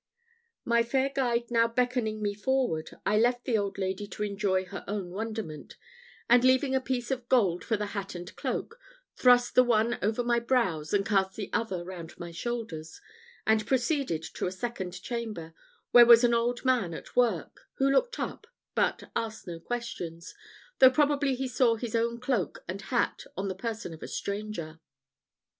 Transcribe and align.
My 0.65 0.81
fair 0.81 1.09
guide 1.13 1.51
now 1.51 1.67
beckoning 1.67 2.23
me 2.23 2.33
forward, 2.33 2.89
I 3.05 3.19
left 3.19 3.43
the 3.45 3.55
old 3.55 3.77
lady 3.77 4.07
to 4.07 4.23
enjoy 4.23 4.65
her 4.65 4.83
own 4.87 5.11
wonderment; 5.11 5.77
and 6.27 6.43
leaving 6.43 6.73
a 6.73 6.81
piece 6.81 7.11
of 7.11 7.29
gold 7.29 7.63
for 7.63 7.77
the 7.77 7.85
hat 7.93 8.15
and 8.15 8.35
cloak, 8.35 8.79
thrust 9.15 9.53
the 9.53 9.63
one 9.63 9.99
over 10.01 10.23
my 10.23 10.39
brows, 10.39 10.91
and 10.91 11.05
cast 11.05 11.35
the 11.35 11.51
other 11.53 11.83
round 11.83 12.17
my 12.17 12.31
shoulders, 12.31 12.99
and 13.45 13.67
proceeded 13.67 14.23
to 14.23 14.47
a 14.47 14.51
second 14.51 14.99
chamber, 15.03 15.53
where 15.91 16.07
was 16.07 16.23
an 16.23 16.33
old 16.33 16.65
man 16.65 16.95
at 16.95 17.15
work, 17.15 17.67
who 17.75 17.87
looked 17.87 18.17
up, 18.19 18.47
but 18.73 19.03
asked 19.15 19.45
no 19.45 19.59
questions, 19.59 20.33
though 20.79 20.89
probably 20.89 21.35
he 21.35 21.47
saw 21.47 21.75
his 21.75 21.95
own 21.95 22.19
cloak 22.19 22.63
and 22.67 22.81
hat 22.89 23.25
on 23.37 23.49
the 23.49 23.53
person 23.53 23.93
of 23.93 24.01
a 24.01 24.07
stranger. 24.07 24.79